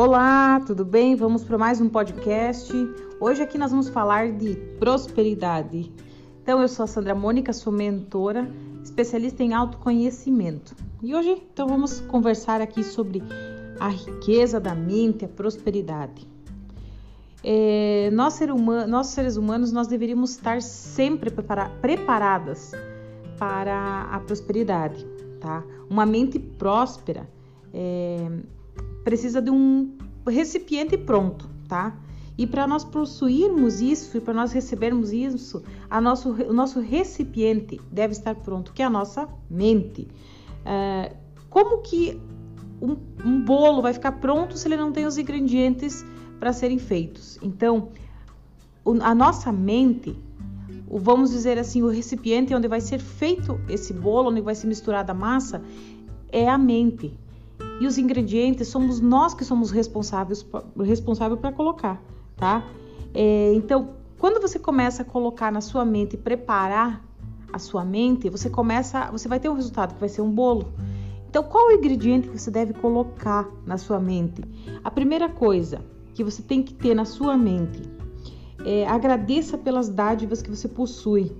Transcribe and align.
Olá, 0.00 0.60
tudo 0.60 0.84
bem? 0.84 1.16
Vamos 1.16 1.42
para 1.42 1.58
mais 1.58 1.80
um 1.80 1.88
podcast. 1.88 2.72
Hoje 3.18 3.42
aqui 3.42 3.58
nós 3.58 3.72
vamos 3.72 3.88
falar 3.88 4.30
de 4.30 4.54
prosperidade. 4.78 5.92
Então, 6.40 6.62
eu 6.62 6.68
sou 6.68 6.84
a 6.84 6.86
Sandra 6.86 7.16
Mônica, 7.16 7.52
sou 7.52 7.72
mentora, 7.72 8.48
especialista 8.80 9.42
em 9.42 9.54
autoconhecimento. 9.54 10.76
E 11.02 11.16
hoje, 11.16 11.42
então, 11.52 11.66
vamos 11.66 11.98
conversar 11.98 12.60
aqui 12.60 12.84
sobre 12.84 13.20
a 13.80 13.88
riqueza 13.88 14.60
da 14.60 14.72
mente, 14.72 15.24
a 15.24 15.28
prosperidade. 15.28 16.28
É, 17.42 18.08
nós, 18.12 18.34
ser 18.34 18.52
humano, 18.52 18.86
nós, 18.86 19.08
seres 19.08 19.36
humanos, 19.36 19.72
nós 19.72 19.88
deveríamos 19.88 20.30
estar 20.30 20.62
sempre 20.62 21.28
prepara 21.28 21.70
preparadas 21.80 22.70
para 23.36 24.02
a 24.12 24.20
prosperidade, 24.20 25.04
tá? 25.40 25.64
Uma 25.90 26.06
mente 26.06 26.38
próspera 26.38 27.28
é, 27.74 28.30
precisa 29.08 29.40
de 29.40 29.50
um 29.50 29.96
recipiente 30.28 30.98
pronto, 30.98 31.48
tá? 31.66 31.96
E 32.36 32.46
para 32.46 32.66
nós 32.66 32.84
possuirmos 32.84 33.80
isso 33.80 34.18
e 34.18 34.20
para 34.20 34.34
nós 34.34 34.52
recebermos 34.52 35.12
isso, 35.12 35.62
a 35.88 35.98
nosso, 35.98 36.30
o 36.30 36.52
nosso 36.52 36.78
recipiente 36.78 37.80
deve 37.90 38.12
estar 38.12 38.34
pronto, 38.34 38.70
que 38.70 38.82
é 38.82 38.84
a 38.84 38.90
nossa 38.90 39.26
mente. 39.48 40.06
É, 40.62 41.16
como 41.48 41.78
que 41.78 42.20
um, 42.82 42.98
um, 43.24 43.42
bolo 43.42 43.80
vai 43.80 43.94
ficar 43.94 44.12
pronto 44.12 44.58
se 44.58 44.68
ele 44.68 44.76
não 44.76 44.92
tem 44.92 45.06
os 45.06 45.16
ingredientes 45.16 46.04
para 46.38 46.52
serem 46.52 46.78
feitos? 46.78 47.38
Então, 47.42 47.88
o, 48.84 48.92
a 49.00 49.14
nossa 49.14 49.50
mente, 49.50 50.14
o, 50.86 50.98
vamos 50.98 51.30
dizer 51.30 51.58
assim, 51.58 51.82
o 51.82 51.88
recipiente 51.88 52.54
onde 52.54 52.68
vai 52.68 52.82
ser 52.82 52.98
feito 52.98 53.58
esse 53.70 53.94
bolo, 53.94 54.28
onde 54.28 54.42
vai 54.42 54.54
ser 54.54 54.66
misturada 54.66 55.12
a 55.12 55.14
massa, 55.14 55.62
é 56.30 56.46
a 56.46 56.58
mente. 56.58 57.18
E 57.80 57.86
os 57.86 57.96
ingredientes 57.98 58.68
somos 58.68 59.00
nós 59.00 59.34
que 59.34 59.44
somos 59.44 59.70
responsáveis 59.70 60.46
responsável 60.76 61.36
para 61.36 61.52
colocar, 61.52 62.02
tá? 62.36 62.64
É, 63.14 63.52
então, 63.54 63.90
quando 64.18 64.40
você 64.40 64.58
começa 64.58 65.02
a 65.02 65.04
colocar 65.04 65.52
na 65.52 65.60
sua 65.60 65.84
mente, 65.84 66.16
preparar 66.16 67.04
a 67.52 67.58
sua 67.58 67.84
mente, 67.84 68.28
você 68.28 68.50
começa, 68.50 69.10
você 69.10 69.28
vai 69.28 69.38
ter 69.38 69.48
um 69.48 69.54
resultado 69.54 69.94
que 69.94 70.00
vai 70.00 70.08
ser 70.08 70.22
um 70.22 70.30
bolo. 70.30 70.72
Então, 71.28 71.42
qual 71.42 71.68
o 71.68 71.72
ingrediente 71.72 72.28
que 72.28 72.38
você 72.38 72.50
deve 72.50 72.72
colocar 72.72 73.48
na 73.66 73.76
sua 73.76 74.00
mente? 74.00 74.42
A 74.82 74.90
primeira 74.90 75.28
coisa 75.28 75.80
que 76.14 76.24
você 76.24 76.42
tem 76.42 76.62
que 76.62 76.74
ter 76.74 76.94
na 76.94 77.04
sua 77.04 77.36
mente 77.36 77.82
é 78.64 78.86
agradeça 78.86 79.56
pelas 79.56 79.88
dádivas 79.88 80.42
que 80.42 80.50
você 80.50 80.66
possui. 80.66 81.32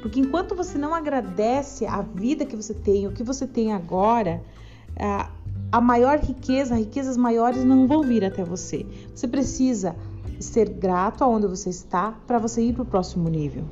Porque 0.00 0.20
enquanto 0.20 0.54
você 0.54 0.78
não 0.78 0.94
agradece 0.94 1.86
a 1.86 2.02
vida 2.02 2.46
que 2.46 2.54
você 2.54 2.72
tem, 2.72 3.06
o 3.08 3.12
que 3.12 3.24
você 3.24 3.46
tem 3.46 3.72
agora, 3.72 4.42
a 5.76 5.80
maior 5.80 6.18
riqueza, 6.18 6.74
riquezas 6.74 7.18
maiores 7.18 7.62
não 7.62 7.86
vão 7.86 8.00
vir 8.00 8.24
até 8.24 8.42
você. 8.42 8.86
Você 9.14 9.28
precisa 9.28 9.94
ser 10.40 10.70
grato 10.70 11.22
aonde 11.22 11.46
você 11.46 11.68
está 11.68 12.12
para 12.26 12.38
você 12.38 12.62
ir 12.62 12.72
para 12.72 12.82
o 12.82 12.86
próximo 12.86 13.28
nível. 13.28 13.62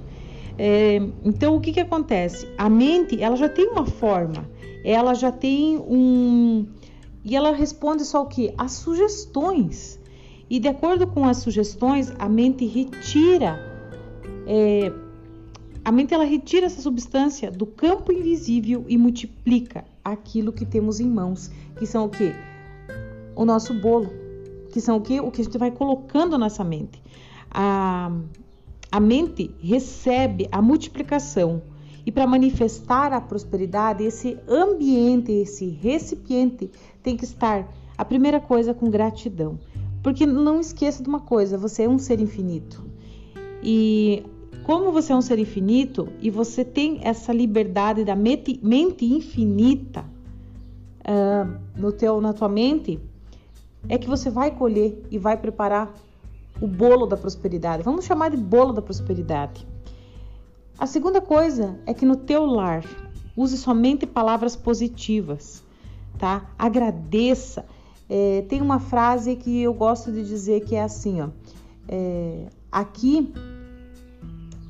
É, 0.59 0.97
então, 1.25 1.57
o 1.57 1.61
que, 1.63 1.73
que 1.73 1.81
acontece? 1.81 2.47
A 2.59 2.69
mente, 2.69 3.23
ela 3.23 3.37
já 3.37 3.49
tem 3.49 3.69
uma 3.71 3.87
forma, 3.87 4.47
ela 4.85 5.15
já 5.15 5.33
tem 5.33 5.79
um. 5.79 6.67
E 7.25 7.35
ela 7.35 7.53
responde 7.53 8.05
só 8.05 8.21
o 8.21 8.27
que? 8.27 8.53
As 8.59 8.73
sugestões. 8.73 9.99
E 10.51 10.61
de 10.61 10.69
acordo 10.69 11.07
com 11.07 11.25
as 11.27 11.39
sugestões, 11.39 12.13
a 12.19 12.29
mente 12.29 12.67
retira. 12.67 13.59
É, 14.47 14.93
a 15.85 15.93
mente 15.93 16.15
ela 16.15 16.25
retira 16.25 16.67
essa 16.67 16.81
substância 16.81 17.51
do 17.51 17.67
campo 17.67 18.11
invisível 18.11 18.87
e 18.89 18.97
multiplica 18.97 19.85
aquilo 20.03 20.53
que 20.53 20.65
temos 20.65 20.99
em 20.99 21.09
mãos, 21.09 21.51
que 21.79 21.87
são 21.87 22.07
o 22.07 22.09
que? 22.09 22.33
O 23.37 23.45
nosso 23.45 23.75
bolo, 23.75 24.11
que 24.73 24.81
são 24.81 24.97
o 24.97 25.01
que? 25.01 25.21
O 25.21 25.31
que 25.31 25.43
a 25.43 25.45
gente 25.45 25.59
vai 25.59 25.71
colocando 25.71 26.33
na 26.33 26.39
nossa 26.39 26.65
mente. 26.65 27.03
A, 27.51 28.11
a 28.91 28.99
mente 28.99 29.55
recebe 29.61 30.49
a 30.51 30.63
multiplicação 30.63 31.63
e 32.07 32.13
para 32.13 32.27
manifestar 32.27 33.13
a 33.13 33.21
prosperidade, 33.21 34.05
esse 34.05 34.39
ambiente, 34.49 35.33
esse 35.33 35.69
recipiente 35.69 36.71
tem 37.03 37.17
que 37.17 37.25
estar, 37.25 37.71
a 37.97 38.05
primeira 38.05 38.41
coisa, 38.41 38.73
com 38.73 38.91
gratidão. 38.91 39.59
Porque 40.03 40.27
não 40.27 40.61
esqueça 40.61 41.03
de 41.03 41.09
uma 41.09 41.21
coisa, 41.21 41.57
você 41.57 41.85
é 41.85 41.89
um 41.89 41.99
ser 41.99 42.21
infinito. 42.21 42.85
E 43.63 44.23
como 44.65 44.91
você 44.91 45.13
é 45.13 45.17
um 45.17 45.21
ser 45.21 45.39
infinito 45.39 46.09
e 46.21 46.31
você 46.31 46.65
tem 46.65 47.01
essa 47.03 47.33
liberdade 47.33 48.03
da 48.03 48.17
mente, 48.17 48.59
infinita 49.03 50.05
uh, 51.01 51.61
no 51.77 51.93
teu, 51.93 52.19
na 52.21 52.33
tua 52.33 52.49
mente, 52.49 52.99
é 53.89 53.99
que 53.99 54.09
você 54.09 54.31
vai 54.31 54.51
colher 54.51 55.05
e 55.11 55.19
vai 55.19 55.37
preparar 55.37 55.95
o 56.63 56.67
bolo 56.67 57.05
da 57.07 57.17
prosperidade. 57.17 57.83
Vamos 57.83 58.07
chamar 58.07 58.31
de 58.31 58.39
bolo 58.39 58.73
da 58.73 58.81
prosperidade. 58.81 59.67
A 60.79 60.87
segunda 60.87 61.21
coisa 61.21 61.79
é 61.85 61.93
que 61.93 62.07
no 62.07 62.17
teu 62.17 62.47
lar 62.47 62.83
use 63.37 63.59
somente 63.59 64.07
palavras 64.07 64.57
positivas, 64.57 65.63
tá? 66.19 66.51
Agradeça. 66.59 67.67
É, 68.09 68.43
tem 68.49 68.63
uma 68.63 68.81
frase 68.81 69.37
que 69.37 69.61
eu 69.61 69.75
gosto 69.75 70.11
de 70.11 70.25
dizer 70.25 70.65
que 70.65 70.75
é 70.75 70.83
assim, 70.83 71.21
ó. 71.21 71.29
É, 71.87 72.47
aqui 72.73 73.31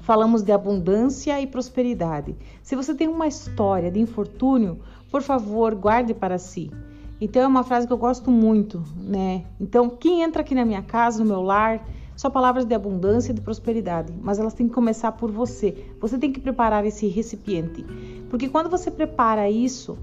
falamos 0.04 0.42
de 0.42 0.52
abundância 0.52 1.40
e 1.40 1.46
prosperidade. 1.46 2.36
Se 2.62 2.76
você 2.76 2.94
tem 2.94 3.08
uma 3.08 3.26
história 3.26 3.90
de 3.90 3.98
infortúnio, 3.98 4.78
por 5.10 5.22
favor, 5.22 5.74
guarde 5.74 6.12
para 6.12 6.36
si. 6.36 6.70
Então 7.18 7.42
é 7.42 7.46
uma 7.46 7.64
frase 7.64 7.86
que 7.86 7.92
eu 7.92 7.96
gosto 7.96 8.30
muito, 8.30 8.84
né? 8.98 9.46
Então, 9.58 9.88
quem 9.88 10.22
entra 10.22 10.42
aqui 10.42 10.54
na 10.54 10.64
minha 10.64 10.82
casa, 10.82 11.20
no 11.20 11.24
meu 11.24 11.40
lar, 11.40 11.88
são 12.14 12.30
palavras 12.30 12.66
de 12.66 12.74
abundância 12.74 13.32
e 13.32 13.34
de 13.34 13.40
prosperidade, 13.40 14.12
mas 14.20 14.38
elas 14.38 14.52
têm 14.52 14.68
que 14.68 14.74
começar 14.74 15.12
por 15.12 15.30
você. 15.30 15.86
Você 16.00 16.18
tem 16.18 16.30
que 16.30 16.38
preparar 16.38 16.84
esse 16.84 17.06
recipiente. 17.06 17.82
Porque 18.28 18.48
quando 18.48 18.68
você 18.68 18.90
prepara 18.90 19.48
isso, 19.48 19.96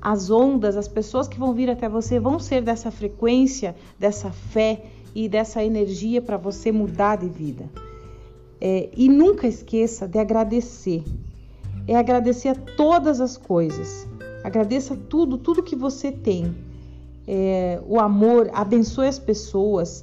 as 0.00 0.30
ondas, 0.30 0.74
as 0.74 0.88
pessoas 0.88 1.28
que 1.28 1.38
vão 1.38 1.52
vir 1.52 1.68
até 1.68 1.86
você 1.86 2.18
vão 2.18 2.38
ser 2.38 2.62
dessa 2.62 2.90
frequência, 2.90 3.76
dessa 3.98 4.30
fé 4.30 4.86
e 5.14 5.28
dessa 5.28 5.62
energia 5.62 6.22
para 6.22 6.38
você 6.38 6.72
mudar 6.72 7.16
de 7.16 7.28
vida. 7.28 7.83
É, 8.66 8.88
e 8.96 9.10
nunca 9.10 9.46
esqueça 9.46 10.08
de 10.08 10.18
agradecer. 10.18 11.04
É 11.86 11.94
agradecer 11.96 12.48
a 12.48 12.54
todas 12.54 13.20
as 13.20 13.36
coisas. 13.36 14.08
Agradeça 14.42 14.96
tudo, 14.96 15.36
tudo 15.36 15.62
que 15.62 15.76
você 15.76 16.10
tem. 16.10 16.56
É, 17.28 17.78
o 17.86 18.00
amor, 18.00 18.50
abençoe 18.54 19.06
as 19.06 19.18
pessoas, 19.18 20.02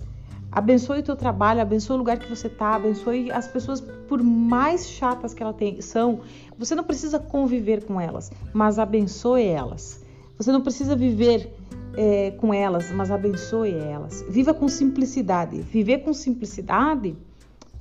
abençoe 0.51 0.99
o 0.99 1.03
teu 1.03 1.15
trabalho, 1.15 1.59
abençoe 1.59 1.95
o 1.95 1.97
lugar 1.97 2.19
que 2.19 2.29
você 2.29 2.45
está, 2.45 2.75
abençoe 2.75 3.31
as 3.31 3.47
pessoas, 3.47 3.81
por 3.81 4.21
mais 4.21 4.87
chatas 4.87 5.33
que 5.33 5.41
elas 5.41 5.55
são. 5.83 6.19
Você 6.55 6.75
não 6.75 6.83
precisa 6.83 7.17
conviver 7.17 7.83
com 7.85 7.99
elas, 7.99 8.31
mas 8.53 8.77
abençoe 8.77 9.43
elas. 9.43 10.05
Você 10.37 10.51
não 10.51 10.61
precisa 10.61 10.95
viver 10.95 11.51
é, 11.97 12.29
com 12.37 12.53
elas, 12.53 12.91
mas 12.91 13.09
abençoe 13.09 13.73
elas. 13.73 14.23
Viva 14.29 14.53
com 14.53 14.67
simplicidade. 14.67 15.59
Viver 15.61 16.03
com 16.03 16.13
simplicidade 16.13 17.17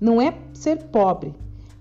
não 0.00 0.21
é 0.21 0.34
ser 0.53 0.84
pobre, 0.84 1.34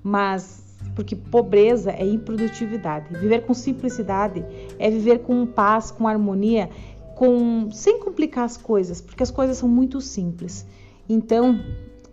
mas 0.04 0.64
porque 0.96 1.16
pobreza 1.16 1.92
é 1.92 2.06
improdutividade. 2.06 3.14
Viver 3.18 3.46
com 3.46 3.54
simplicidade 3.54 4.44
é 4.78 4.90
viver 4.90 5.20
com 5.20 5.46
paz, 5.46 5.92
com 5.92 6.08
harmonia, 6.08 6.70
com 7.16 7.70
sem 7.72 8.00
complicar 8.00 8.46
as 8.46 8.58
coisas, 8.58 9.00
porque 9.00 9.24
as 9.24 9.32
coisas 9.32 9.58
são 9.58 9.70
muito 9.70 10.02
simples. 10.02 10.66
Então, 11.08 11.60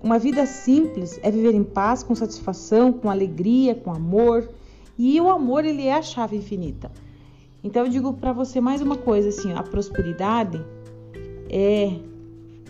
uma 0.02 0.18
vida 0.18 0.46
simples 0.46 1.18
é 1.22 1.30
viver 1.30 1.54
em 1.54 1.64
paz, 1.64 2.02
com 2.02 2.14
satisfação, 2.14 2.92
com 2.92 3.10
alegria, 3.10 3.74
com 3.74 3.92
amor. 3.92 4.48
E 4.96 5.20
o 5.20 5.28
amor, 5.28 5.64
ele 5.64 5.86
é 5.86 5.94
a 5.94 6.02
chave 6.02 6.36
infinita. 6.36 6.90
Então 7.66 7.84
eu 7.84 7.90
digo 7.90 8.12
para 8.12 8.32
você 8.32 8.60
mais 8.60 8.80
uma 8.80 8.96
coisa 8.96 9.28
assim, 9.28 9.52
a 9.52 9.60
prosperidade 9.60 10.64
é 11.50 11.98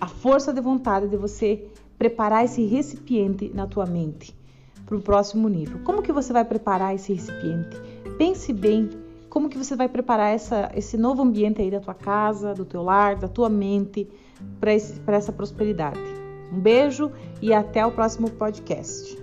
a 0.01 0.07
força 0.07 0.55
de 0.55 0.61
vontade 0.63 1.07
de 1.07 1.19
você 1.19 1.67
preparar 2.07 2.45
esse 2.45 2.65
recipiente 2.65 3.51
na 3.53 3.67
tua 3.67 3.85
mente 3.85 4.33
para 4.85 4.97
o 4.97 5.01
próximo 5.01 5.49
nível. 5.49 5.81
Como 5.85 6.03
que 6.03 6.13
você 6.13 6.33
vai 6.33 6.45
preparar 6.45 6.95
esse 6.95 7.13
recipiente? 7.13 7.77
Pense 8.17 8.53
bem 8.53 8.89
como 9.29 9.49
que 9.49 9.59
você 9.59 9.75
vai 9.75 9.89
preparar 9.89 10.33
essa, 10.33 10.71
esse 10.75 10.97
novo 10.97 11.23
ambiente 11.23 11.61
aí 11.61 11.71
da 11.71 11.81
tua 11.81 11.95
casa, 11.95 12.55
do 12.55 12.65
teu 12.65 12.83
lar, 12.83 13.17
da 13.17 13.27
tua 13.27 13.49
mente 13.49 14.09
para 14.61 15.17
essa 15.17 15.33
prosperidade. 15.33 15.99
Um 16.53 16.61
beijo 16.61 17.11
e 17.43 17.53
até 17.53 17.85
o 17.85 17.91
próximo 17.91 18.31
podcast. 18.31 19.19